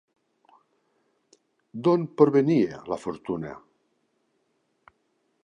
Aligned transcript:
D'on 1.87 2.07
provenia 2.21 2.81
la 2.95 2.99
fortuna? 3.05 3.53